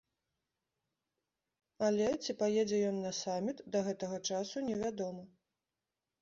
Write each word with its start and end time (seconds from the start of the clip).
Але, 1.87 2.07
ці 2.23 2.31
паедзе 2.39 2.79
ён 2.89 2.97
на 3.03 3.11
саміт, 3.19 3.57
да 3.77 3.83
гэтага 3.89 4.17
часу 4.31 4.65
не 4.71 4.75
вядома. 4.83 5.23